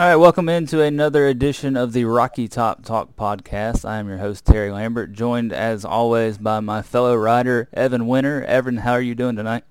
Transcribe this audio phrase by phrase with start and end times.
[0.00, 3.84] All right, welcome into another edition of the Rocky Top Talk podcast.
[3.84, 8.44] I am your host, Terry Lambert, joined as always by my fellow rider, Evan Winter.
[8.44, 9.64] Evan, how are you doing tonight?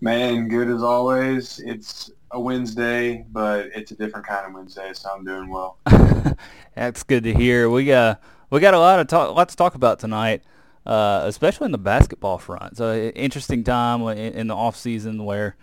[0.00, 1.58] Man, good as always.
[1.58, 5.76] It's a Wednesday, but it's a different kind of Wednesday, so I'm doing well.
[6.74, 7.68] That's good to hear.
[7.68, 10.44] We got uh, we got a lot of talk, lot to talk about tonight,
[10.86, 12.78] uh, especially in the basketball front.
[12.78, 15.56] So interesting time in, in the off season where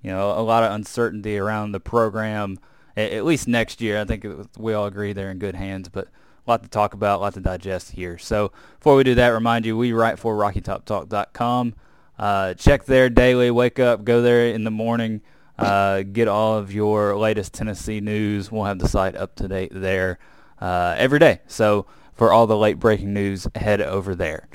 [0.00, 2.60] you know a lot of uncertainty around the program
[2.98, 4.00] at least next year.
[4.00, 4.26] I think
[4.56, 7.34] we all agree they're in good hands, but a lot to talk about, a lot
[7.34, 8.18] to digest here.
[8.18, 11.74] So before we do that, remind you, we write for RockyTopTalk.com.
[12.18, 13.50] Uh, check there daily.
[13.50, 15.20] Wake up, go there in the morning.
[15.58, 18.50] Uh, get all of your latest Tennessee news.
[18.50, 20.18] We'll have the site up to date there
[20.60, 21.40] uh, every day.
[21.46, 24.48] So for all the late breaking news, head over there.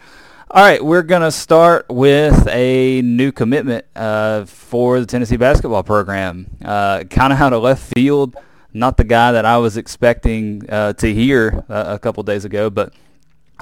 [0.56, 5.82] All right, we're going to start with a new commitment uh, for the Tennessee basketball
[5.82, 6.46] program.
[6.64, 8.36] Uh, kind of out of left field,
[8.72, 12.70] not the guy that I was expecting uh, to hear uh, a couple days ago,
[12.70, 12.94] but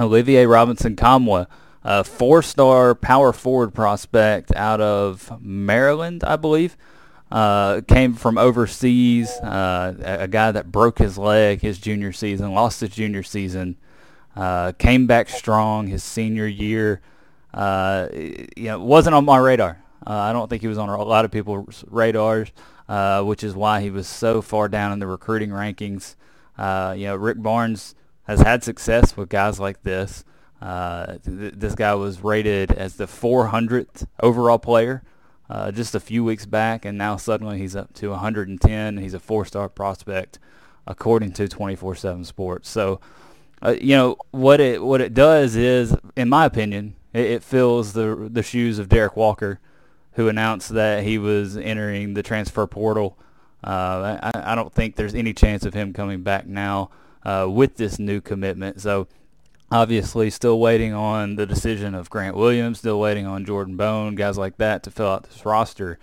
[0.02, 1.48] Olivier Robinson Nkamhoua,
[1.86, 6.76] a four-star power forward prospect out of Maryland, I believe.
[7.32, 12.54] Uh, came from overseas, uh, a, a guy that broke his leg his junior season,
[12.54, 13.78] lost his junior season,
[14.36, 17.02] uh, came back strong his senior year.
[17.54, 19.84] Uh, you know, wasn't on my radar.
[20.06, 22.52] Uh, I don't think he was on a lot of people's radars,
[22.88, 26.16] uh, which is why he was so far down in the recruiting rankings.
[26.58, 27.94] Uh, you know, Rick Barnes
[28.24, 30.24] has had success with guys like this.
[30.62, 35.04] Uh, th- this guy was rated as the 400th overall player
[35.74, 38.98] just a few weeks back, and now suddenly he's up to 110.
[38.98, 40.40] He's a four-star prospect,
[40.88, 42.70] according to 24/7 Sports.
[42.70, 43.02] So
[43.64, 47.94] uh, you know what it what it does is, in my opinion, it, it fills
[47.94, 49.60] the the shoes of Derrick Walker,
[50.14, 53.18] who announced that he was entering the transfer portal.
[53.64, 56.90] Uh, I, I don't think there's any chance of him coming back now
[57.24, 58.82] uh, with this new commitment.
[58.82, 59.08] So
[59.72, 64.38] obviously still waiting on the decision of Grant Williams, still waiting on Jordan Bone, guys
[64.38, 65.98] like that to fill out this roster.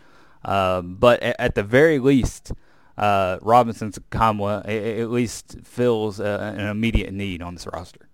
[0.45, 2.53] Uh, but at, at, the very least,
[2.99, 4.69] uh, Robinson's Nkamhoua
[5.01, 8.09] at least fills uh, an immediate need on this roster.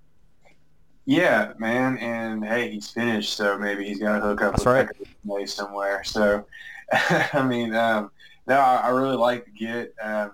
[1.06, 4.88] Yeah, man, and hey, he's finished, so maybe he's got to hook up That's right.
[5.24, 6.02] with somewhere.
[6.04, 6.46] So,
[6.92, 8.10] I mean, um,
[8.46, 9.94] no, I, I, really like to get.
[10.00, 10.32] Um,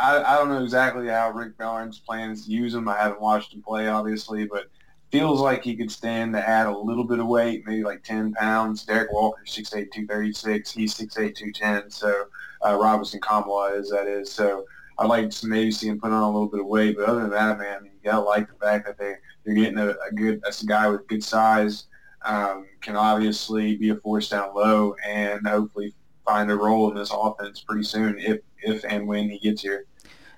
[0.00, 2.88] I, I don't know exactly how Rick Barnes plans to use him.
[2.88, 4.66] I haven't watched him play, obviously, but
[5.10, 8.34] feels like he could stand to add a little bit of weight, maybe like 10
[8.34, 8.84] pounds.
[8.84, 10.70] Derrick Walker, 6'8", 236.
[10.70, 11.90] He's 6'8", 210.
[11.90, 12.26] So
[12.66, 14.30] uh, Robinson-Nkamhoua is that is.
[14.30, 14.64] So
[14.98, 16.96] I'd like to maybe see him put on a little bit of weight.
[16.96, 19.90] But other than that, man, you gotta like the fact that they they're getting a,
[19.90, 21.84] a good a guy with good size.
[22.24, 25.94] Um, can obviously be a force down low and hopefully
[26.24, 29.86] find a role in this offense pretty soon if if and when he gets here.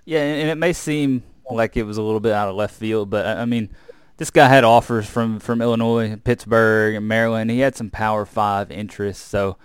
[0.04, 3.08] Yeah, and it may seem like it was a little bit out of left field,
[3.10, 3.70] but I mean,
[4.18, 7.50] this guy had offers from from Illinois, Pittsburgh, and Maryland.
[7.50, 9.56] He had some Power Five interests, so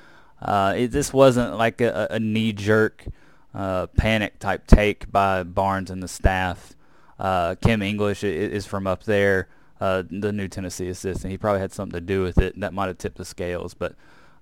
[0.44, 3.06] uh, it, this wasn't like a, a knee-jerk
[3.54, 6.76] uh, panic type take by Barnes and the staff.
[7.18, 9.48] Uh, Kim English is from up there,
[9.80, 11.32] uh, the new Tennessee assistant.
[11.32, 12.60] He probably had something to do with it.
[12.60, 13.96] That might have tipped the scales, but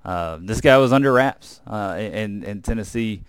[0.03, 3.23] uh, this guy was under wraps, uh, and, and Tennessee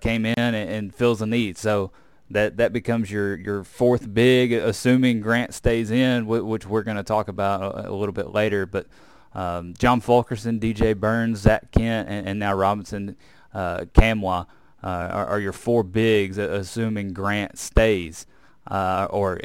[0.00, 1.58] came in and, and fills the need.
[1.58, 1.90] So
[2.30, 7.02] that that becomes your your fourth big, assuming Grant stays in, which we're going to
[7.02, 8.66] talk about a, a, little bit later.
[8.66, 8.86] But
[9.36, 13.16] um, John Fulkerson, DJ Burns, Zach Kent, and, and now Robinson
[13.52, 14.46] uh, Nkamhoua
[14.82, 18.26] uh, are, are, your four bigs, assuming Grant stays
[18.66, 19.38] uh, or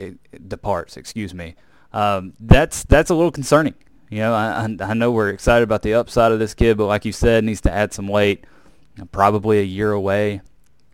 [0.48, 0.96] departs.
[0.96, 1.56] Excuse me.
[1.92, 3.74] Um, that's that's a little concerning.
[4.10, 7.04] You know, I, I know we're excited about the upside of this kid, but like
[7.04, 8.46] you said, needs to add some weight.
[9.12, 10.42] Probably a year away,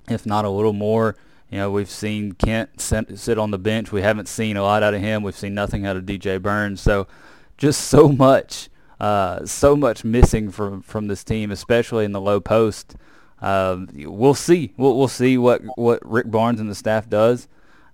[0.10, 1.16] if not a little more.
[1.52, 3.92] You know, we've seen Kent sit on the bench.
[3.92, 5.22] We haven't seen a lot out of him.
[5.22, 6.82] We've seen nothing out of DJ Burns.
[6.82, 7.08] So
[7.58, 8.70] just so much,
[9.00, 12.96] uh, so much missing from from this team, especially in the low post.
[13.42, 14.74] Uh, we'll see.
[14.78, 17.48] We'll, we'll see what what Rick Barnes and the staff does.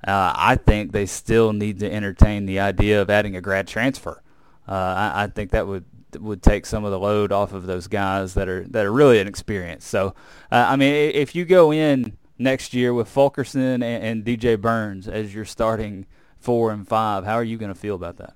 [0.05, 4.21] Uh, I think they still need to entertain the idea of adding a grad transfer.
[4.67, 5.85] Uh, I, I, think that would
[6.19, 9.19] would take some of the load off of those guys that are that are really
[9.19, 9.87] inexperienced.
[9.87, 10.13] So,
[10.51, 15.07] uh, I mean, if you go in next year with Fulkerson and, and DJ Burns
[15.07, 16.05] as your starting
[16.43, 17.25] four and five.
[17.25, 18.35] How are you going to feel about that?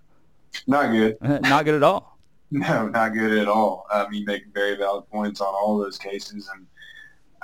[0.65, 1.17] Not good.
[1.21, 2.16] not good at all.
[2.51, 3.85] No, not good at all.
[3.91, 6.65] Um, you make very valid points on all those cases, and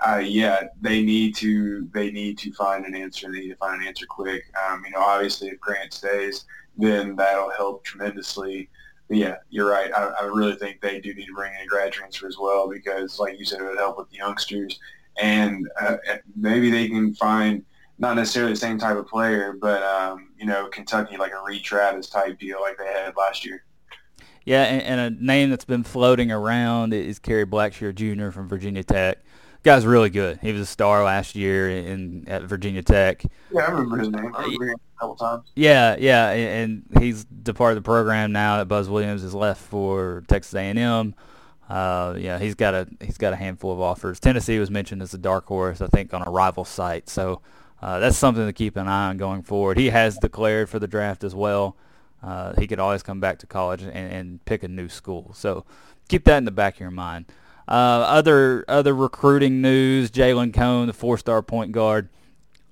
[0.06, 3.32] uh, yeah, they need to they need to find an answer.
[3.32, 4.44] They need to find an answer quick.
[4.66, 6.46] Um, you know, obviously, if Grant stays,
[6.78, 8.70] then that'll help tremendously.
[9.10, 9.92] But yeah, you're right.
[9.94, 12.70] I, I really think they do need to bring in a grad transfer as well
[12.70, 14.80] because, like you said, it would help with the youngsters,
[15.22, 15.98] and uh,
[16.36, 17.66] maybe they can find
[18.00, 21.64] not necessarily the same type of player, but um, you know, Kentucky like a Reid
[21.64, 23.66] Travis type deal like they had last year.
[24.46, 28.32] Yeah, and, and, a name that's been floating around is Kerry Blackshear Jr.
[28.32, 29.20] from Virginia Tech.
[29.64, 30.40] Guy's really good.
[30.42, 33.24] He was a star last year in at Virginia Tech.
[33.50, 34.36] Yeah, I remember his name.
[34.36, 35.52] I remember him a couple times.
[35.56, 40.54] Yeah, yeah, and he's departed the program now that Buzz Williams has left for Texas
[40.54, 41.16] A&M.
[41.70, 44.20] Uh, yeah, he's got a he's got a handful of offers.
[44.20, 47.08] Tennessee was mentioned as a dark horse, I think, on a rival site.
[47.08, 47.42] So
[47.82, 49.78] uh, that's something to keep an eye on going forward.
[49.78, 51.78] He has declared for the draft as well.
[52.24, 55.34] Uh, he could always come back to college and, and pick a new school.
[55.36, 55.66] So
[56.08, 57.26] keep that in the back of your mind.
[57.68, 62.10] Uh, other other recruiting news: Jalen Cone, the four-star point guard,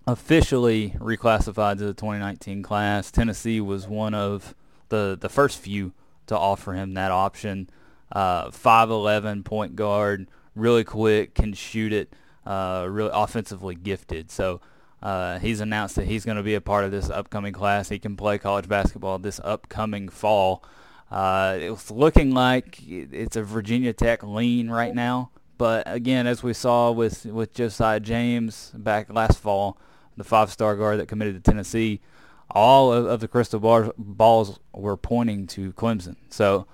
[0.06, 3.12] officially reclassified to the 2019 class.
[3.12, 4.56] Tennessee was one of
[4.90, 5.94] the the first few
[6.28, 7.70] to offer him that option.
[8.12, 12.14] Uh, 5'11 point guard, really quick, can shoot it,
[12.46, 14.30] uh, really offensively gifted.
[14.30, 14.60] So
[15.02, 17.90] uh, he's announced that he's going to be a part of this upcoming class.
[17.90, 20.64] He can play college basketball this upcoming fall.
[21.10, 25.32] Uh, it's looking like it's a Virginia Tech lean right now.
[25.58, 29.78] But again, as we saw with, with Josiah James back last fall,
[30.18, 32.02] the five-star guard that committed to Tennessee,
[32.50, 36.16] all of, of the crystal bar, balls were pointing to Clemson.
[36.30, 36.68] So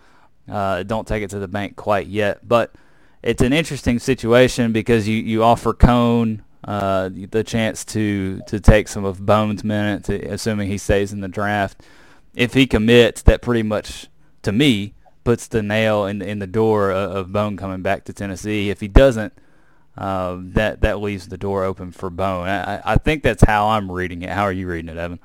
[0.50, 2.48] uh, don't take it to the bank quite yet.
[2.48, 2.74] But
[3.24, 8.88] it's an interesting situation because you, you offer Cone uh, the chance to, to take
[8.88, 11.82] some of Bone's minutes, assuming he stays in the draft.
[12.36, 14.08] If he commits, that pretty much
[14.48, 14.94] to me,
[15.26, 18.70] puts the nail in in the door of, Bone coming back to Tennessee.
[18.70, 19.34] If he doesn't,
[19.98, 22.48] uh, that that leaves the door open for Bone.
[22.48, 24.30] I, I think that's how I'm reading it.
[24.30, 25.20] How are you reading it, Evan?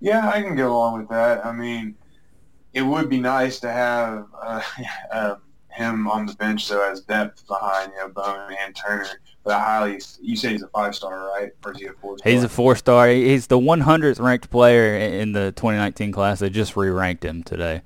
[0.00, 1.44] Yeah, I can go along with that.
[1.44, 1.94] I mean,
[2.72, 4.62] it would be nice to have uh,
[5.12, 5.34] uh,
[5.74, 9.20] him on the bench so as depth behind you know Bone and Turner.
[9.42, 11.50] But I highly, you say he's a five star, right?
[11.64, 12.32] Or is he a four star?
[12.32, 13.08] He's a four star.
[13.08, 16.38] He's the 100th ranked player in the 2019 class.
[16.38, 17.82] They just re ranked him today.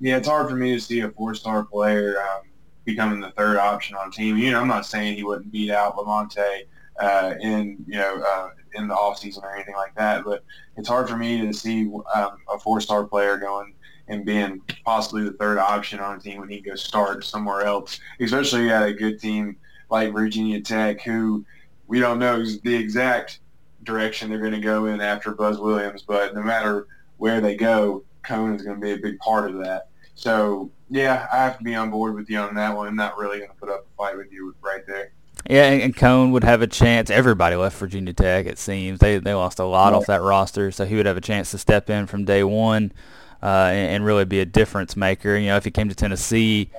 [0.00, 2.48] Yeah, it's hard for me to see a four-star player um,
[2.84, 4.38] becoming the third option on a team.
[4.38, 6.62] You know, I'm not saying he wouldn't beat out Lamonte
[6.98, 10.42] uh, in you know uh, in the off season or anything like that, but
[10.78, 13.74] it's hard for me to see um, a four-star player going
[14.10, 18.00] and being possibly the third option on a team when he goes start somewhere else,
[18.20, 19.56] especially at a good team
[19.88, 21.44] like Virginia Tech, who
[21.86, 23.38] we don't know the exact
[23.84, 28.02] direction they're going to go in after Buzz Williams, but no matter where they go,
[28.22, 29.88] Cone is going to be a big part of that.
[30.16, 32.88] So yeah, I have to be on board with you on that one.
[32.88, 35.12] I'm not really going to put up a fight with you right there.
[35.48, 37.08] Yeah, and Cone would have a chance.
[37.10, 38.46] Everybody left Virginia Tech.
[38.46, 39.98] It seems they they lost a lot yeah.
[39.98, 42.92] off that roster, so he would have a chance to step in from day one
[43.42, 45.36] uh, and, and, really be a difference maker.
[45.36, 46.70] You know, if he came to Tennessee,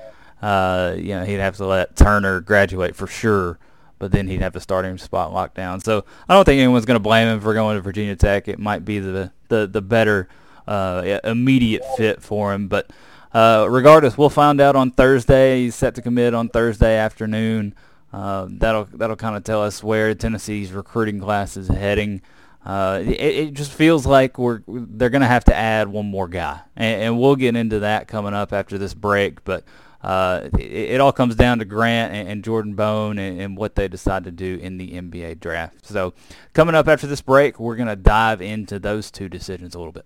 [0.42, 3.58] uh, you know, he'd have to let Turner graduate for sure,
[4.00, 5.80] but then he'd have to start him spot locked down.
[5.80, 8.48] So I don't think anyone's going to blame him for going to Virginia Tech.
[8.48, 10.30] It might be the the the better
[10.68, 12.90] uh, immediate fit for him, but.
[13.34, 15.64] Uh, regardless, we'll find out on Thursday.
[15.64, 17.74] He's set to commit on Thursday afternoon.
[18.12, 22.22] Uh, that'll that'll kind of tell us where Tennessee's recruiting class is heading.
[22.66, 26.28] Uh, it, it, just feels like we're they're going to have to add one more
[26.28, 29.44] guy, and, and, we'll get into that coming up after this break.
[29.44, 29.64] But
[30.04, 33.74] uh, it, it, all comes down to Grant and, and Jordan Bone and, and, what
[33.74, 35.88] they decide to do in the NBA draft.
[35.88, 36.14] So
[36.54, 39.92] coming up after this break, we're going to dive into those two decisions a little
[39.92, 40.06] bit.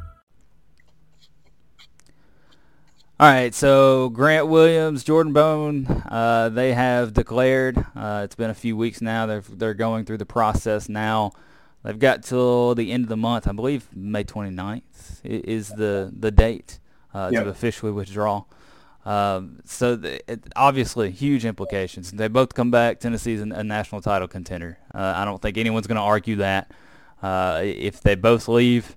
[3.21, 7.77] All right, so Grant Williams, Jordan Bone, uh, they have declared.
[7.95, 9.27] Uh, it's been a few weeks now.
[9.27, 11.31] They're they're going through the process now.
[11.83, 13.47] They've got till the end of the month.
[13.47, 16.79] I believe May 29th is the the date
[17.13, 17.43] uh, yep.
[17.43, 18.45] to officially withdraw.
[19.05, 22.09] Um, so the, it, obviously, huge implications.
[22.09, 22.99] They both come back.
[22.99, 24.79] Tennessee's a national title contender.
[24.95, 26.71] Uh, I don't think anyone's going to argue that.
[27.21, 28.95] Uh, if they both leave,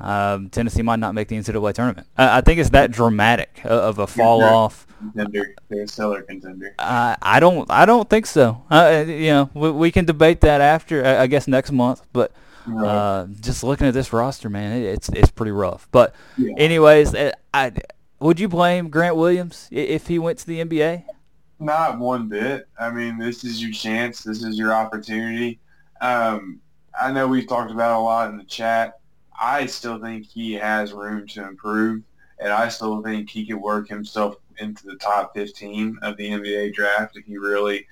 [0.00, 2.06] um, Tennessee might not make the NCAA tournament.
[2.16, 4.86] I, I think it's that dramatic of a fall off.
[4.98, 6.74] Contender, they're a stellar contender.
[6.78, 7.70] Uh, I don't.
[7.70, 8.62] I don't think so.
[8.70, 11.04] Uh, you know, we, we, can debate that after.
[11.04, 12.02] I guess next month.
[12.12, 12.32] But
[12.68, 15.88] uh, just looking at this roster, man, it, it's it's pretty rough.
[15.90, 16.54] But yeah.
[16.58, 17.72] anyways, uh, I
[18.20, 21.04] would you blame Grant Williams if he went to the NBA?
[21.58, 22.68] Not one bit.
[22.78, 24.22] I mean, this is your chance.
[24.22, 25.58] This is your opportunity.
[26.00, 26.60] Um,
[26.98, 28.99] I know we've talked about a lot in the chat.
[29.40, 32.02] I still think he has room to improve,
[32.38, 36.74] and I still think he could work himself into the top 15 of the NBA
[36.74, 37.86] draft if he really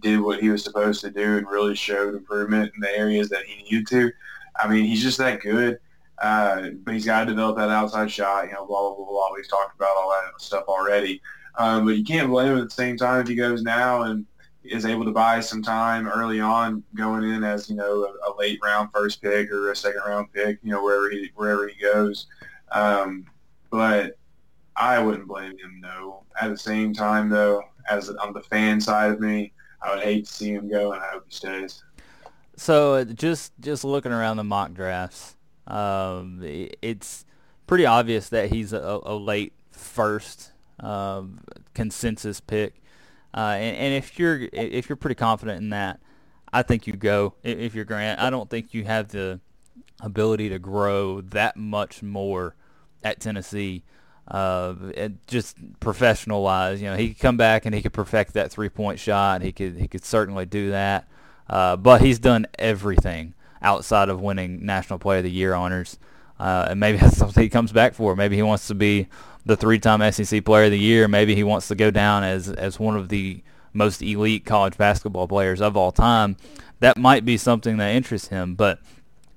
[0.00, 3.44] did what he was supposed to do and really showed improvement in the areas that
[3.44, 4.10] he needed to.
[4.56, 5.78] I mean, he's just that good.
[6.18, 9.32] Uh, but he's got to develop that outside shot, you know, blah, blah, blah, blah.
[9.34, 11.20] We've talked about all that stuff already.
[11.56, 14.24] Um, but you can't blame him at the same time if he goes now and
[14.64, 18.36] is able to buy some time early on going in as, you know, a, a
[18.38, 21.80] late round first pick or a second round pick, you know, wherever he, wherever he
[21.80, 22.26] goes.
[22.72, 23.26] Um,
[23.70, 24.18] but
[24.76, 26.24] I wouldn't blame him, no.
[26.40, 29.52] At the same time, though, as on the fan side of me,
[29.82, 31.84] I would hate to see him go, and I hope he stays.
[32.56, 37.24] So just just looking around the mock drafts, um, it's
[37.66, 41.40] pretty obvious that he's a, a late first um,
[41.74, 42.82] consensus pick.
[43.34, 45.98] Uh, and, and, if you're if you're pretty confident in that,
[46.52, 47.34] I think you go.
[47.42, 49.40] If you're Grant, I don't think you have the
[50.00, 52.54] ability to grow that much more
[53.02, 53.82] at Tennessee.
[54.28, 54.74] Uh,
[55.26, 58.68] just professional wise, you know, he could come back and he could perfect that three
[58.68, 59.42] point shot.
[59.42, 61.08] He could he could certainly do that.
[61.50, 65.98] Uh, but he's done everything outside of winning National Player of the Year honors.
[66.38, 68.16] Uh, and maybe that's something he comes back for.
[68.16, 69.08] Maybe he wants to be
[69.46, 71.08] the three-time SEC Player of the Year.
[71.08, 75.28] Maybe he wants to go down as as one of the most elite college basketball
[75.28, 76.36] players of all time.
[76.80, 78.80] That might be something that interests him, but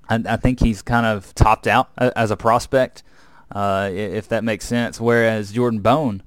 [0.09, 3.03] I, I think he's kind of topped out as a prospect,
[3.51, 5.01] uh, if that makes sense.
[5.01, 6.23] Whereas Jordan Bone,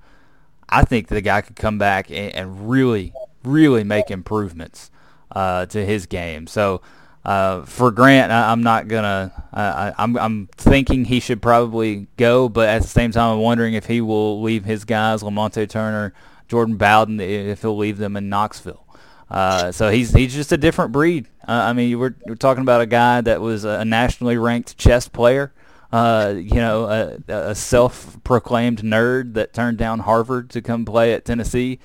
[0.69, 3.13] I think the guy could come back and, and really,
[3.45, 4.91] really make improvements
[5.33, 6.47] uh, to his game.
[6.47, 6.83] So
[7.25, 9.33] uh, for Grant, I, am not gonna.
[9.53, 13.75] I, I'm I'm thinking he should probably go, but at the same time, I'm wondering
[13.75, 16.15] if he will leave his guys, Lamonte Turner,
[16.49, 18.87] Jordan Bowden, if he'll leave them in Knoxville.
[19.31, 21.29] Uh, so he's he's just a different breed.
[21.47, 25.07] Uh, I mean, we're, we're talking about a guy that was a nationally ranked chess
[25.07, 25.53] player.
[25.93, 31.25] Uh, you know, a, a, self-proclaimed nerd that turned down Harvard to come play at
[31.25, 31.81] Tennessee.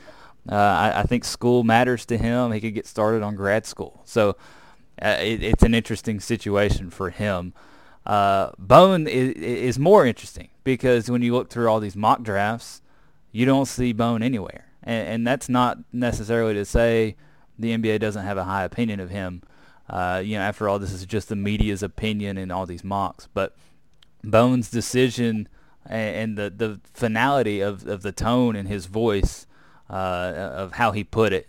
[0.47, 2.51] Uh, I, I, think school matters to him.
[2.51, 4.03] He could get started on grad school.
[4.05, 4.37] So
[5.01, 7.53] uh, it, it's an interesting situation for him.
[8.05, 12.81] Uh, Bone is, is, more interesting because when you look through all these mock drafts,
[13.31, 14.65] you don't see Bone anywhere.
[14.83, 17.15] And, and that's not necessarily to say
[17.57, 19.41] the NBA doesn't have a high opinion of him.
[19.89, 23.27] Uh, you know, after all, this is just the media's opinion in all these mocks.
[23.33, 23.55] But
[24.23, 25.47] Bone's decision
[25.85, 29.47] and, and the, the finality of, of the tone in his voice
[29.89, 31.47] uh, of how he put it,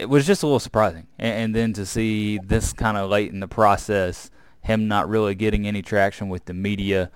[0.00, 1.06] it was just a little surprising.
[1.18, 4.30] And, and then to see this kind of late in the process,
[4.62, 7.10] him not really getting any traction with the media,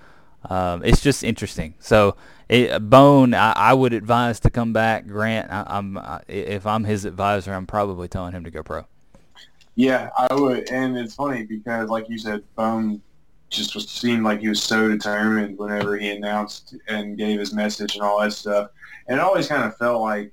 [0.50, 1.74] um, it's just interesting.
[1.78, 2.16] So
[2.48, 5.06] it, Bone, I, I, would advise to come back.
[5.06, 5.98] Grant, I, am
[6.28, 8.86] if I'm his advisor, I'm probably telling him to go pro.
[9.74, 13.00] Yeah, I would, and it's funny because, like you said, Bone
[13.48, 17.94] just was seemed like he was so determined whenever he announced and gave his message
[17.94, 18.70] and all that stuff.
[19.08, 20.32] And it always kind of felt like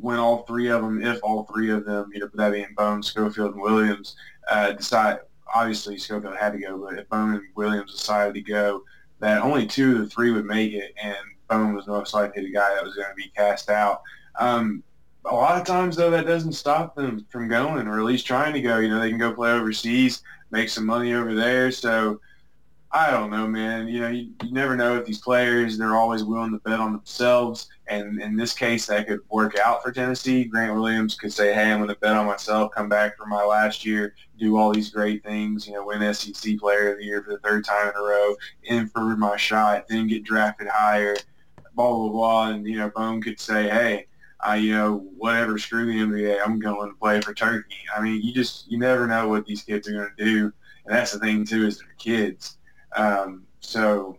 [0.00, 3.02] when all three of them, if all three of them, you know, that being Bone,
[3.02, 4.16] Schofield, and Williams,
[4.48, 5.18] uh, decide,
[5.54, 8.82] obviously Schofield had to go, but if Bone and Williams decided to go,
[9.20, 11.16] that only two of the three would make it, and
[11.48, 14.02] Bone was most likely the guy that was going to be cast out.
[14.38, 14.82] Um,
[15.24, 18.52] a lot of times, though, that doesn't stop them from going, or at least trying
[18.52, 18.78] to go.
[18.78, 21.70] You know, they can go play overseas, make some money over there.
[21.70, 22.20] So
[22.92, 23.88] I don't know, man.
[23.88, 26.92] You know, you, you never know if these players, they're always willing to bet on
[26.92, 27.68] themselves.
[27.88, 30.44] And in this case, that could work out for Tennessee.
[30.44, 33.44] Grant Williams could say, hey, I'm going to bet on myself, come back for my
[33.44, 37.22] last year, do all these great things, you know, win SEC Player of the Year
[37.22, 41.16] for the third time in a row, improve my shot, then get drafted higher,
[41.74, 42.48] blah, blah, blah.
[42.50, 44.06] And, you know, Bone could say, hey,
[44.40, 47.76] I, you know, whatever, screw the NBA, I'm going to play for Turkey.
[47.94, 50.52] I mean, you just, you never know what these kids are going to do.
[50.84, 52.58] And that's the thing, too, is they're kids
[52.96, 54.18] um, so,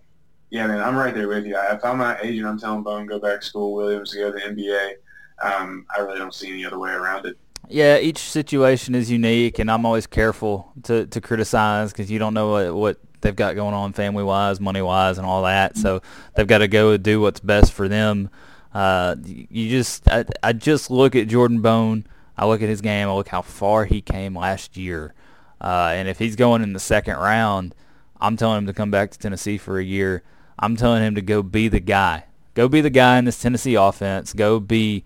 [0.49, 1.57] yeah, man, I'm right there with you.
[1.57, 4.37] If I'm my agent, I'm telling Bone go back to school, Williams to go to
[4.37, 4.93] the NBA.
[5.41, 7.37] Um, I really don't see any other way around it.
[7.69, 12.33] Yeah, each situation is unique, and I'm always careful to, to criticize because you don't
[12.33, 15.75] know what, what they've got going on family-wise, money-wise, and all that.
[15.77, 16.01] So
[16.35, 18.29] they've got to go do what's best for them.
[18.73, 22.05] Uh, you just I, I just look at Jordan Bone.
[22.37, 23.09] I look at his game.
[23.09, 25.13] I look how far he came last year.
[25.59, 27.73] Uh, and if he's going in the second round,
[28.19, 30.23] I'm telling him to come back to Tennessee for a year.
[30.59, 32.25] I'm telling him to go be the guy.
[32.55, 34.33] Go be the guy in this Tennessee offense.
[34.33, 35.03] Go be,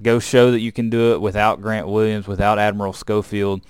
[0.00, 3.60] go show that you can do it without Grant Williams, without Admiral Schofield.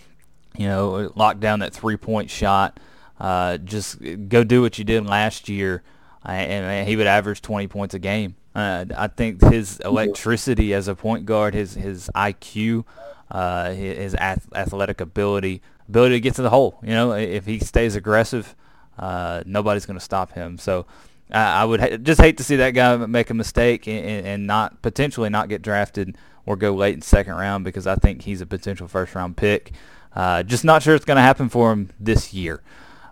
[0.57, 2.79] You know, lock down that three-point shot.
[3.19, 5.83] Uh, just go do what you did last year,
[6.25, 8.37] and he would average 20 points a game.
[8.55, 12.85] Uh, I think his electricity as a point guard, his his IQ,
[13.31, 16.79] uh, his athletic ability, ability to get to the hole.
[16.83, 18.55] You know, if he stays aggressive,
[18.99, 20.59] uh, nobody's going to stop him.
[20.59, 20.87] So
[21.31, 24.81] I would ha- just hate to see that guy make a mistake and, and, not
[24.83, 28.47] potentially not get drafted or go late in second round because I think he's a
[28.47, 29.73] potential first round pick.
[30.15, 32.63] Uh, just not sure it's going to happen for him this year.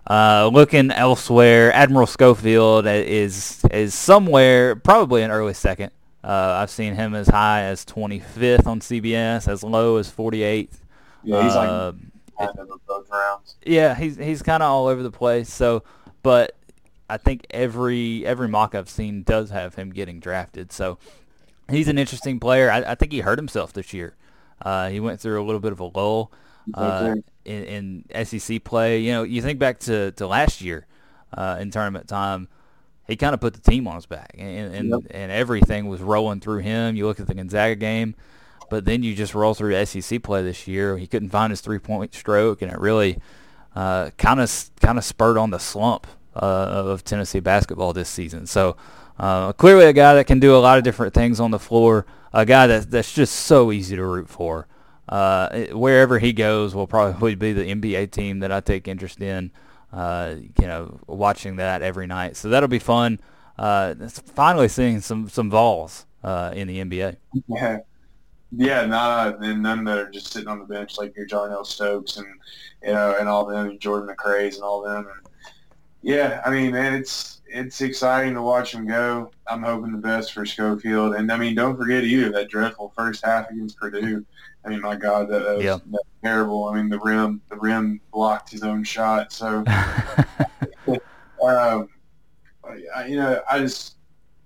[0.09, 5.91] Uh, looking elsewhere, Admiral Schofield is is somewhere probably an early second.
[6.23, 10.69] Uh, I've seen him as high as 25th on CBS, as low as 48th.
[11.23, 11.91] Yeah, he's like uh,
[12.37, 13.55] kind of both rounds.
[13.65, 15.51] Yeah, he's he's kind of all over the place.
[15.51, 15.83] So,
[16.23, 16.55] but
[17.09, 20.71] I think every every mock I've seen does have him getting drafted.
[20.71, 20.97] So
[21.69, 22.71] he's an interesting player.
[22.71, 24.15] I, I think he hurt himself this year.
[24.61, 26.31] Uh, he went through a little bit of a lull
[26.73, 28.99] uh, in, in, SEC play.
[28.99, 30.87] You know, you think back to, to last year
[31.33, 32.47] uh, in tournament time,
[33.07, 34.99] he kind of put the team on his back, and and, yep.
[35.11, 36.95] and everything was rolling through him.
[36.95, 38.15] You look at the Gonzaga game,
[38.69, 40.97] but then you just roll through SEC play this year.
[40.97, 43.19] He couldn't find his three point stroke, and it really
[43.73, 48.45] kind of kind of spurred on the slump uh, of Tennessee basketball this season.
[48.45, 48.75] So.
[49.17, 52.05] Uh, clearly, a guy that can do a lot of different things on the floor.
[52.33, 54.67] A guy that that's just so easy to root for
[55.07, 59.51] uh, wherever he goes will probably be the NBA team that I take interest in.
[59.91, 63.19] Uh, you know, watching that every night, so that'll be fun.
[63.57, 67.15] Uh, finally seeing some some Vols uh, in the NBA.
[67.47, 67.77] Yeah,
[68.51, 72.17] yeah, not and none that are just sitting on the bench like your Jarnell Stokes
[72.17, 72.27] and
[72.83, 75.07] you know and all them, and Jordan McRae's and all them.
[75.07, 75.27] And
[76.01, 79.31] yeah, I mean, man, it's it's exciting to watch them go.
[79.47, 83.25] I'm hoping the best for Schofield, and I mean, don't forget either that dreadful first
[83.25, 84.25] half against Purdue.
[84.65, 85.77] I mean, my God, that, that was, yeah.
[85.91, 86.65] that terrible.
[86.65, 89.31] I mean, the rim, the rim blocked his own shot.
[89.31, 89.63] So,
[91.43, 91.89] um,
[92.95, 93.94] I, you know, I just,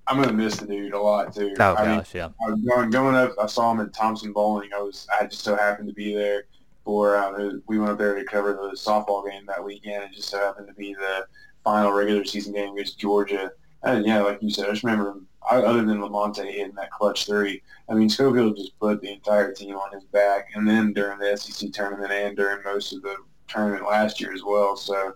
[0.09, 1.53] I'm gonna miss the dude a lot too.
[1.59, 2.29] Oh I gosh, mean, yeah.
[2.45, 4.71] I was going, going up, I saw him at Thompson Boling.
[4.75, 6.45] I was, I just so happened to be there
[6.83, 7.15] for.
[7.15, 10.03] Uh, we went up there to cover the softball game that weekend.
[10.05, 11.25] It just so happened to be the
[11.63, 13.51] final regular season game against Georgia.
[13.83, 17.25] And yeah, like you said, I just remember him other than Lamonte hitting that clutch
[17.25, 21.19] three, I mean, Schofield just put the entire team on his back, and then during
[21.19, 23.15] the SEC tournament and during most of the
[23.47, 24.75] tournament last year as well.
[24.75, 25.15] So,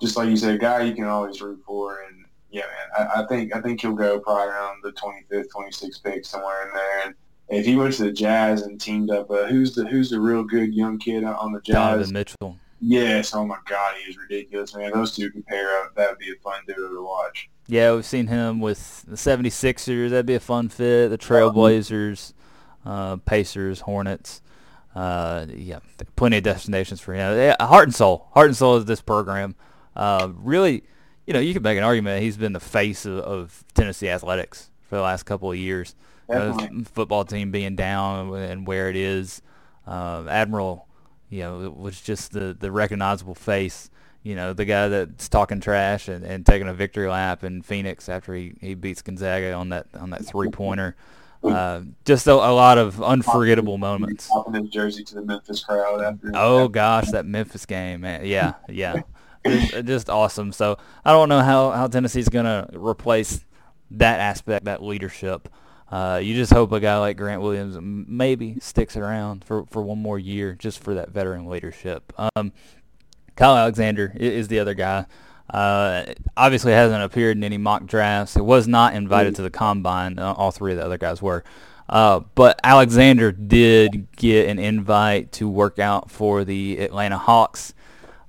[0.00, 2.23] just like you said, a guy you can always root for, and
[2.54, 6.24] yeah, man, I, I think I think he'll go probably around the 25th, 26th pick
[6.24, 7.06] somewhere in there.
[7.06, 7.14] And
[7.48, 10.44] if he went to the Jazz and teamed up, uh, who's the who's the real
[10.44, 11.74] good young kid on the Jazz?
[11.74, 12.58] Donovan Mitchell.
[12.80, 13.34] Yes.
[13.34, 14.92] Oh my God, he is ridiculous, man.
[14.94, 15.96] Those two can pair up.
[15.96, 17.50] That would be a fun duo to watch.
[17.66, 20.10] Yeah, we've seen him with the 76ers.
[20.10, 21.08] That'd be a fun fit.
[21.08, 22.34] The Trailblazers,
[22.86, 24.42] uh, Pacers, Hornets.
[24.94, 25.80] Uh, yeah,
[26.14, 27.36] plenty of destinations for him.
[27.36, 28.28] Yeah, heart and soul.
[28.32, 29.56] Heart and soul is this program.
[29.96, 30.84] Uh, really,
[31.26, 34.70] you know, you could make an argument he's been the face of, of Tennessee athletics
[34.88, 35.94] for the last couple of years.
[36.28, 39.42] Uh, football team being down and where it is.
[39.86, 40.88] Uh, Admiral,
[41.28, 43.90] you know, was just the, the recognizable face
[44.24, 48.08] you know, the guy that's talking trash and, and taking a victory lap in Phoenix
[48.08, 50.96] after he, he beats Gonzaga on that on that three pointer.
[51.44, 54.28] Uh, just a, a, lot of unforgettable moments.
[54.28, 56.32] Popping his jersey to the Memphis crowd after.
[56.34, 58.24] Oh gosh, that Memphis game, man.
[58.24, 59.02] Yeah, yeah,
[59.46, 60.52] just, just awesome.
[60.52, 63.44] So I don't know how how Tennessee's gonna replace
[63.92, 65.48] that aspect, that leadership.
[65.90, 69.98] Uh, you just hope a guy like Grant Williams maybe sticks around for, for one
[69.98, 72.12] more year just for that veteran leadership.
[72.34, 72.52] Um,
[73.36, 75.06] Kyle Alexander is the other guy.
[75.48, 76.04] Uh,
[76.36, 78.34] obviously hasn't appeared in any mock drafts.
[78.34, 80.18] He was not invited to the combine.
[80.18, 81.44] Uh, all three of the other guys were.
[81.88, 87.74] Uh, but Alexander did get an invite to work out for the Atlanta Hawks.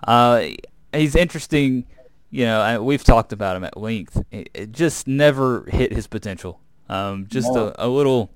[0.05, 0.49] Uh,
[0.95, 1.85] he's interesting.
[2.31, 4.21] You know, we've talked about him at length.
[4.31, 6.59] It, it just never hit his potential.
[6.89, 7.73] Um, just no.
[7.77, 8.31] a, a, little.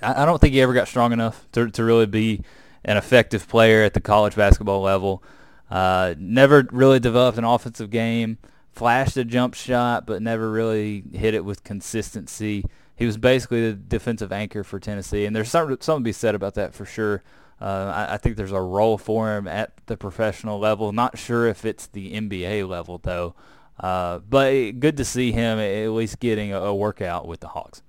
[0.00, 2.42] I, I don't think he ever got strong enough to to really be
[2.84, 5.22] an effective player at the college basketball level.
[5.70, 8.38] Uh, never really developed an offensive game.
[8.72, 12.64] Flashed a jump shot, but never really hit it with consistency.
[12.94, 16.34] He was basically the defensive anchor for Tennessee, and there's something, something to be said
[16.34, 17.22] about that for sure.
[17.60, 20.92] Uh, I, I, think there's a role for him at the professional level.
[20.92, 23.34] Not sure if it's the NBA level though,
[23.80, 27.80] uh, but good to see him at least getting a, a workout with the Hawks.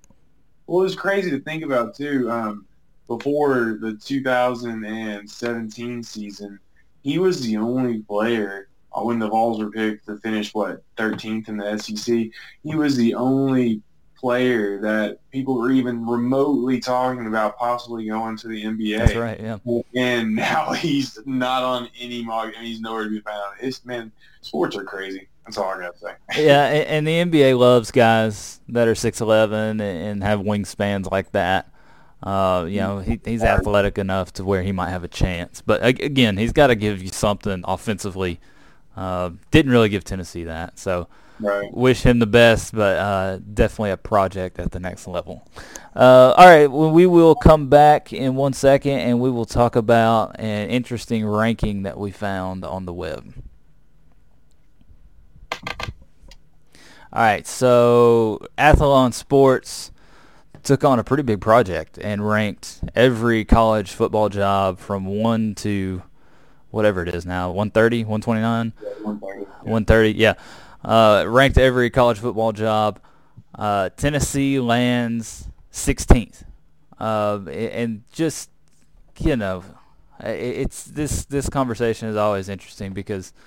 [0.66, 2.30] Well, it's crazy to think about too.
[2.30, 2.64] Um,
[3.08, 6.60] before the 2017 season,
[7.02, 11.48] he was the only player uh, when the Vols were picked to finish what 13th
[11.48, 12.28] in the SEC.
[12.62, 13.82] He was the only
[14.18, 18.98] player that people were even remotely talking about possibly going to the NBA.
[18.98, 19.40] That's right.
[19.40, 19.58] Yeah.
[19.94, 23.56] And now he's not on any and he's nowhere to be found.
[23.60, 25.28] It's man, sports are crazy.
[25.44, 26.14] That's all I gotta say.
[26.44, 31.72] yeah, and the NBA loves guys that are six eleven and have wingspans like that.
[32.22, 35.62] Uh, you know, he, he's athletic enough to where he might have a chance.
[35.62, 38.40] But again, he's got to give you something offensively.
[38.96, 41.06] Uh, didn't really give Tennessee that, so
[41.40, 41.72] right.
[41.72, 42.74] wish him the best.
[42.74, 45.48] But uh, definitely a project at the next level.
[45.94, 49.74] Uh, all right, well, we will come back in one second, and we will talk
[49.74, 53.34] about an interesting ranking that we found on the web.
[57.10, 59.90] All right, so Athlon Sports
[60.62, 66.02] took on a pretty big project and ranked every college football job from 1 to
[66.70, 68.72] whatever it is now, 130, 129?
[68.80, 69.40] Yeah, 130.
[69.40, 69.46] Yeah.
[69.62, 70.34] 130, yeah.
[70.84, 73.00] Uh, ranked every college football job.
[73.54, 76.44] Uh, Tennessee lands 16th.
[77.00, 78.50] Uh, and just,
[79.18, 79.64] you know,
[80.20, 83.32] it's this this conversation is always interesting because–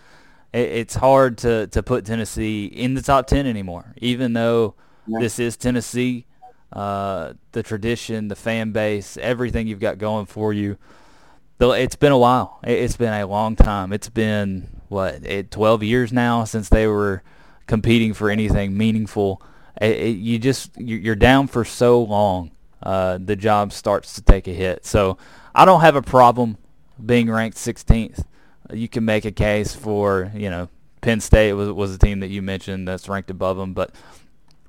[0.53, 4.75] it's hard to, to put Tennessee in the top 10 anymore, even though
[5.07, 5.19] yeah.
[5.19, 6.25] this is Tennessee.
[6.73, 10.77] Uh, the tradition, the fan base, everything you've got going for you.
[11.59, 12.59] It's been a while.
[12.63, 13.93] It's been a long time.
[13.93, 17.23] It's been, what, 12 years now since they were
[17.65, 19.41] competing for anything meaningful.
[19.81, 22.51] It, it, you just, you're down for so long.
[22.83, 24.85] Uh, the job starts to take a hit.
[24.85, 25.17] So
[25.55, 26.57] I don't have a problem
[27.03, 28.25] being ranked 16th
[28.73, 30.69] you can make a case for you know
[31.01, 33.93] Penn State was was a team that you mentioned that's ranked above them, but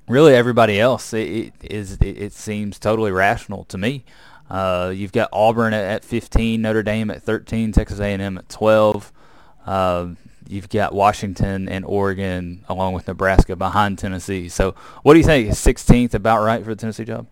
[0.08, 4.04] really everybody else it, it is it, it, seems totally rational to me.
[4.50, 9.10] Uh, you've got Auburn at, at, 15, Notre Dame at 13, Texas A&M at 12.
[9.66, 10.08] Uh,
[10.48, 14.48] you've got Washington and Oregon along with Nebraska behind Tennessee.
[14.48, 15.48] So what do you think?
[15.48, 17.26] Is 16th about right for the Tennessee job?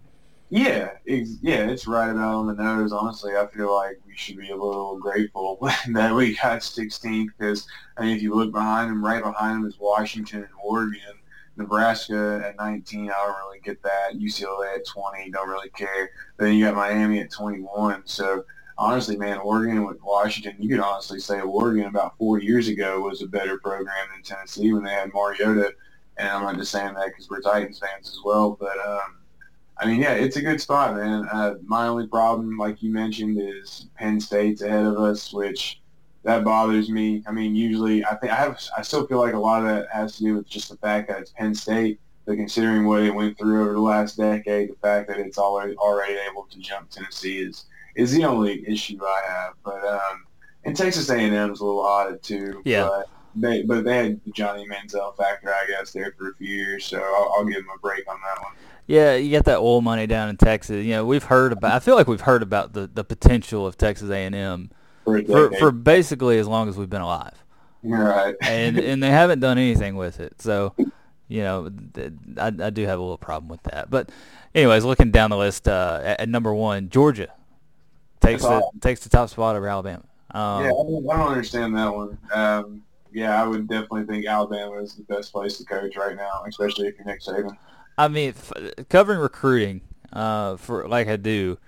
[0.53, 2.93] Yeah, it's, yeah, it's right about on the nose.
[2.93, 5.59] Honestly, I feel like we should be a little grateful
[5.93, 7.67] that we got 16th because
[7.97, 11.01] I mean, if you look behind them, right behind them is Washington and Oregon.
[11.57, 14.15] Nebraska at 19, I don't really get that.
[14.15, 16.11] UCLA at 20, don't really care.
[16.39, 18.03] Then you got Miami at 21.
[18.07, 18.45] So
[18.81, 23.23] honestly, man, Oregon with Washington, you could honestly say Oregon about four years ago was
[23.23, 25.75] a better program than Tennessee when they had Mariota.
[26.17, 29.19] And I'm not just saying that because we're Titans fans as well, but um,
[29.79, 31.29] I mean, yeah, it's a good spot, man.
[31.31, 35.81] Uh, my only problem, like you mentioned, is Penn State's ahead of us, which
[36.23, 37.23] that bothers me.
[37.27, 39.89] I mean, usually I think I have, I still feel like a lot of that
[39.93, 42.01] has to do with just the fact that it's Penn State.
[42.27, 45.75] But considering what it went through over the last decade, the fact that it's already
[45.77, 47.67] already able to jump Tennessee is
[48.01, 49.55] is the only issue I have.
[49.65, 50.25] But um,
[50.65, 52.63] and Texas A&M is a little odd too.
[52.65, 52.89] Yeah.
[52.89, 56.49] But they but they had the Johnny Manziel factor, I guess, there for a few
[56.49, 58.53] years, so I'll, I'll give them a break on that one.
[58.87, 60.85] Yeah, you get that oil money down in Texas.
[60.85, 61.73] You know, we've heard about.
[61.73, 64.71] I feel like we've heard about the, the potential of Texas A and M
[65.05, 67.45] for for basically as long as we've been alive.
[67.83, 68.35] Right.
[68.43, 70.43] and and they haven't done anything with it.
[70.43, 70.75] So,
[71.29, 71.71] you know,
[72.37, 73.91] I, I do have a little problem with that.
[73.91, 74.11] But,
[74.55, 77.33] anyways, looking down the list uh, at, at, number one, Georgia
[78.21, 80.05] takes the takes the top spot over Alabama.
[80.33, 82.19] Um, yeah, I don't, I don't, understand that one.
[82.33, 86.45] Um, yeah, I would definitely think Alabama is the best place to coach right now,
[86.47, 87.57] especially if you're Nick Saban.
[87.99, 89.81] I mean, f- covering recruiting
[90.13, 91.59] uh, for like I do,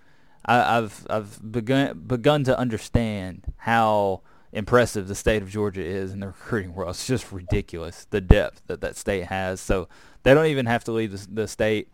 [0.45, 6.21] I, have I've begun begun to understand how impressive the state of Georgia is in
[6.21, 6.91] the recruiting world.
[6.91, 9.61] It's just ridiculous the depth that that state has.
[9.61, 9.88] So
[10.23, 11.88] they don't even have to leave the, the state,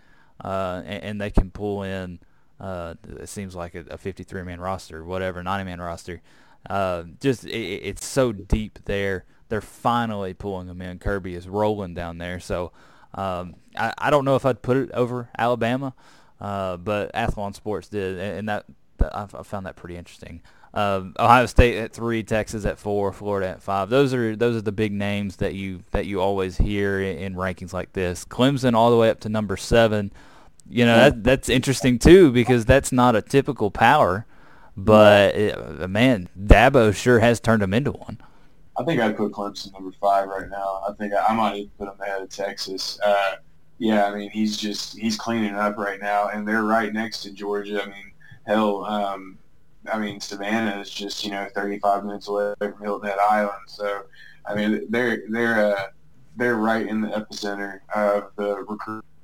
[0.44, 2.20] uh, and, and, they can pull in.
[2.60, 6.20] Uh, it seems like a, a 53 man roster, whatever, 90 man roster.
[6.68, 9.24] Uh, just it, it's so deep there.
[9.48, 10.98] They're finally pulling them in.
[10.98, 12.40] Kirby is rolling down there.
[12.40, 12.72] So
[13.14, 15.94] um, I, I don't know if I'd put it over Alabama,
[16.40, 18.66] uh, but Athlon Sports did, and, that,
[18.98, 20.42] that I, found that pretty interesting.
[20.74, 23.88] Uh, Ohio State at three, Texas at four, Florida at five.
[23.88, 27.34] Those are those are the big names that you that you always hear in, in
[27.34, 28.26] rankings like this.
[28.26, 30.12] Clemson all the way up to number seven.
[30.70, 34.26] You know that that's interesting too because that's not a typical power,
[34.76, 38.18] but it, uh, man, Dabo sure has turned him into one.
[38.76, 40.82] I think I'd put Clemson number five right now.
[40.88, 42.98] I think I, I might even put him ahead of Texas.
[43.04, 43.36] Uh,
[43.78, 47.32] yeah, I mean he's just he's cleaning up right now, and they're right next to
[47.32, 47.82] Georgia.
[47.82, 48.12] I mean,
[48.46, 49.38] hell, um,
[49.90, 54.02] I mean Savannah is just you know 35 minutes away from Hilton Head Island, so
[54.46, 55.82] I mean they're they're uh,
[56.36, 58.64] they're right in the epicenter of the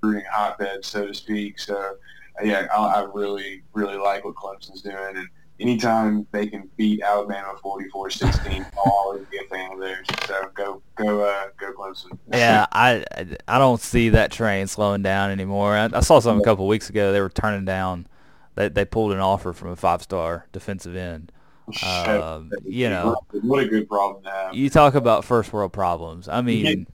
[0.05, 1.59] recruiting hotbed, so to speak.
[1.59, 1.97] So
[2.43, 5.29] yeah, I, I really really like what Clemson's doing, and
[5.61, 10.07] anytime they can beat Alabama 44-16, I'll always be a fan of theirs.
[10.27, 12.19] So go go uh, go Clemson.
[12.33, 13.05] yeah, I
[13.47, 15.77] I don't see that train slowing down anymore.
[15.77, 17.13] I, I saw something a couple of weeks ago.
[17.13, 18.07] They were turning down.
[18.55, 21.33] They they pulled an offer from a five star defensive end.
[21.83, 24.55] Um, you know, what a good problem to have.
[24.55, 26.29] You talk about first world problems.
[26.29, 26.87] I mean,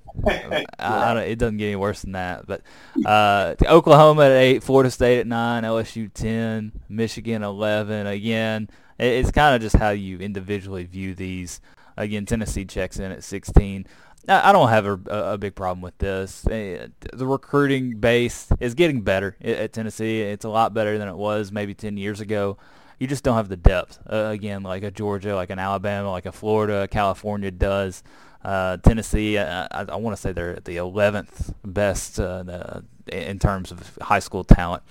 [0.78, 2.46] I, don't, it doesn't get any worse than that.
[2.46, 2.62] But
[3.04, 8.06] uh, Oklahoma at eight, Florida State at nine, LSU ten, Michigan eleven.
[8.06, 8.68] Again,
[8.98, 11.60] it, it's kind of just how you individually view these.
[11.96, 13.86] Again, Tennessee checks in at sixteen.
[14.28, 15.00] I don't have a,
[15.32, 16.46] a big problem with this.
[16.46, 20.20] Eh, the recruiting base is getting better at Tennessee.
[20.20, 22.58] It's a lot better than it was maybe 10 years ago
[23.00, 23.98] you just don't have the depth.
[24.08, 28.04] Uh, again, like a Georgia, like an Alabama, like a Florida, California does.
[28.44, 33.38] Uh, Tennessee, uh, I, I want to say they're the 11th best uh, the, in
[33.38, 34.82] terms of high school talent.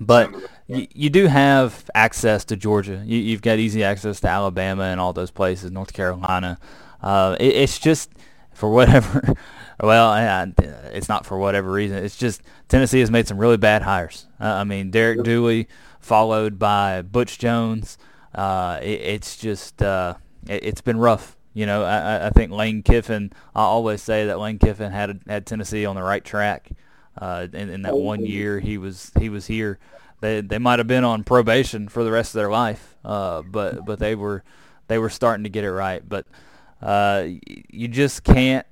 [0.00, 0.32] But
[0.66, 3.02] you, you do have access to Georgia.
[3.04, 6.58] You, you've got easy access to Alabama and all those places, North Carolina.
[7.02, 8.10] Uh, it, it's just
[8.52, 9.34] for whatever.
[9.82, 10.52] Well,
[10.92, 12.04] it's not for whatever reason.
[12.04, 14.26] It's just Tennessee has made some really bad hires.
[14.38, 15.68] Uh, I mean, Derek Dooley
[16.00, 17.96] followed by Butch Jones.
[18.34, 20.14] Uh, it, it's just uh,
[20.46, 21.36] it, has been rough.
[21.52, 23.32] You know, I, I think Lane Kiffin.
[23.54, 26.70] I always say that Lane Kiffin had had Tennessee on the right track.
[27.18, 29.78] Uh, in, in that one year he was he was here,
[30.20, 32.94] they they might have been on probation for the rest of their life.
[33.04, 34.44] Uh, but but they were
[34.86, 36.06] they were starting to get it right.
[36.06, 36.26] But
[36.80, 37.26] uh,
[37.68, 38.66] you just can't.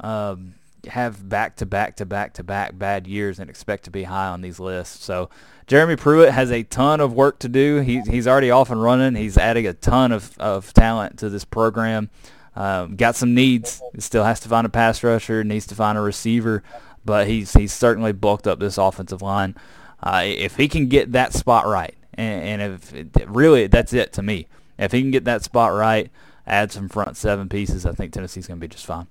[0.00, 0.54] Um,
[0.86, 4.28] have back to back to back to back bad years and expect to be high
[4.28, 5.04] on these lists.
[5.04, 5.30] So
[5.66, 7.80] Jeremy Pruitt has a ton of work to do.
[7.80, 9.14] He, he's already off and running.
[9.14, 12.10] He's adding a ton of, of talent to this program.
[12.56, 13.82] Um, got some needs.
[13.98, 15.42] Still has to find a pass rusher.
[15.42, 16.62] Needs to find a receiver,
[17.04, 19.56] but he's he's certainly bulked up this offensive line.
[20.02, 24.12] Uh, if he can get that spot right, and, and if it, really that's it
[24.12, 24.46] to me.
[24.78, 26.10] If he can get that spot right,
[26.46, 29.08] add some front seven pieces, I think Tennessee's going to be just fine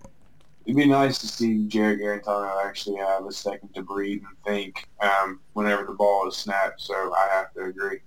[0.66, 4.88] it'd be nice to see Jarrett Guarantano actually have a second to breathe and think
[5.02, 6.82] um, whenever the ball is snapped.
[6.82, 8.00] So I have to agree.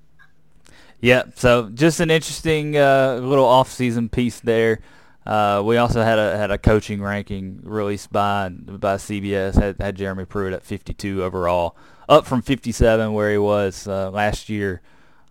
[1.01, 4.81] Yeah, so just an interesting uh, little off-season piece there.
[5.27, 9.97] Uh, we also had a had a coaching ranking released by by CBS had, had
[9.97, 11.77] Jeremy Pruitt at 52 overall,
[12.09, 14.81] up from 57 where he was uh, last year.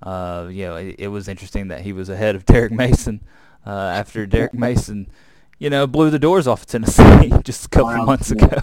[0.04, 3.22] Uh, you know, it, it, was interesting that he was ahead of Derek Mason
[3.66, 5.08] uh, after Derek Mason
[5.58, 8.06] you know, blew the doors off of Tennessee just a couple wow.
[8.06, 8.60] months ago.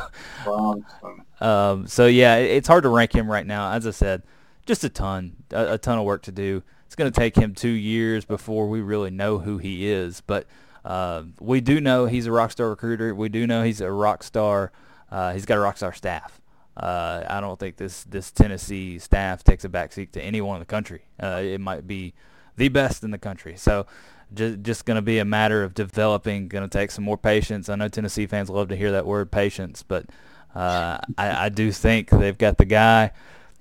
[0.47, 0.77] Wow.
[1.41, 3.73] Um, so yeah, it, it's hard to rank him right now.
[3.73, 4.23] As I said,
[4.65, 6.63] just a ton, a, a ton of work to do.
[6.87, 10.47] It's going to take him two years before we really know who he is, but
[10.85, 13.13] uh, we do know he's a rock star recruiter.
[13.13, 14.71] We do know he's a rock star.
[15.11, 16.41] Uh, he's got a rock star staff.
[16.77, 20.67] Uh, I don't think this this Tennessee staff takes a backseat to anyone in the
[20.67, 21.07] country.
[21.21, 22.15] Uh, it might be
[22.57, 23.57] the best in the country.
[23.57, 23.87] So
[24.35, 26.49] just just going to be a matter of developing.
[26.49, 27.69] Going to take some more patience.
[27.69, 30.07] I know Tennessee fans love to hear that word patience, but
[30.55, 33.13] uh, I, I, do think they've got the guy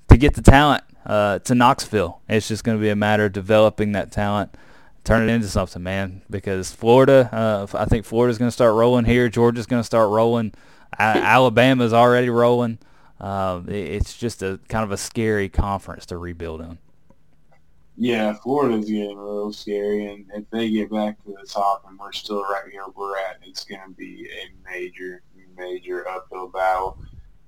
[0.09, 2.21] to get the talent uh, to Knoxville.
[2.27, 4.55] It's just going to be a matter of developing that talent,
[5.03, 6.21] turn it into something, man.
[6.29, 9.29] Because Florida, uh, I think Florida's going to start rolling here.
[9.29, 10.53] Georgia's going to start rolling.
[10.99, 12.77] Alabama's already rolling.
[13.19, 16.79] Uh, it's just a kind of a scary conference to rebuild on.
[18.01, 21.99] Yeah, Florida's getting a little scary, and if they get back to the top and
[21.99, 25.21] we're still right here where we're at, it's going to be a major,
[25.55, 26.97] major uphill battle.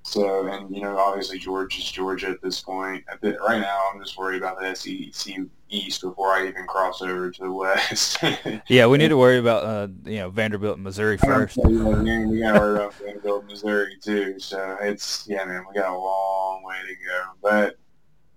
[0.04, 3.02] So, and you know, obviously Georgia's Georgia at this point.
[3.10, 5.38] At the, right now, I'm just worried about the SEC
[5.70, 8.18] East before I even cross over to the West.
[8.68, 11.56] yeah, we need to worry about uh, you know Vanderbilt, Missouri first.
[11.56, 14.38] Yeah, man, we got to worry about Vanderbilt, Missouri too.
[14.38, 17.76] So it's yeah, man, we got a long way to go, but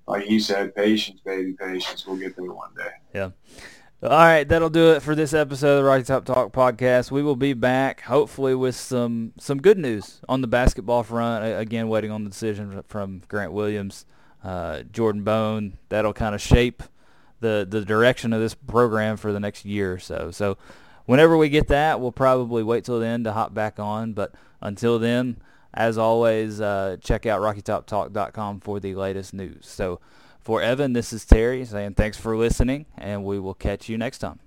[0.08, 2.08] like you said, patience, baby, patience.
[2.08, 2.92] We'll get there one day.
[3.14, 3.30] Yeah.
[4.04, 7.10] All right, that'll do it for this episode of the Rocky Top Talk podcast.
[7.10, 11.60] We will be back, hopefully, with some some good news on the basketball front.
[11.60, 14.06] Again, waiting on the decision from Grant Williams,
[14.44, 15.80] uh, Jordan Bone.
[15.90, 16.84] That'll kind of shape
[17.40, 20.30] the the direction of this program for the next year or so.
[20.30, 20.60] So,
[21.08, 24.14] whenever we get that, we'll probably wait till then to hop back on.
[24.14, 25.38] But until then,
[25.74, 29.68] as always, uh, check out RockyTopTalk.com for the latest news.
[29.68, 30.00] So
[30.40, 34.20] for Evan, this is Terry saying thanks for listening, and we will catch you next
[34.20, 34.40] time.